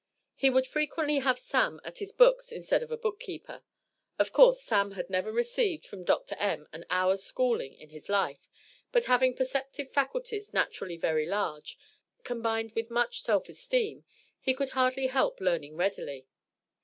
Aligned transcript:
He 0.33 0.49
would 0.49 0.65
frequently 0.65 1.19
have 1.19 1.37
"Sam" 1.37 1.79
at 1.83 1.99
his 1.99 2.11
books 2.11 2.51
instead 2.51 2.81
of 2.81 2.89
a 2.89 2.97
book 2.97 3.19
keeper. 3.19 3.61
Of 4.17 4.33
course, 4.33 4.59
"Sam" 4.63 4.93
had 4.93 5.11
never 5.11 5.31
received, 5.31 5.85
from 5.85 6.03
Dr. 6.05 6.33
M., 6.39 6.67
an 6.73 6.85
hour's 6.89 7.21
schooling 7.21 7.75
in 7.75 7.91
his 7.91 8.09
life, 8.09 8.49
but 8.91 9.05
having 9.05 9.35
perceptive 9.35 9.91
faculties 9.91 10.55
naturally 10.55 10.97
very 10.97 11.27
large, 11.27 11.77
combined 12.23 12.71
with 12.71 12.89
much 12.89 13.21
self 13.21 13.47
esteem, 13.47 14.03
he 14.39 14.55
could 14.55 14.69
hardly 14.69 15.05
help 15.05 15.39
learning 15.39 15.75
readily. 15.77 16.25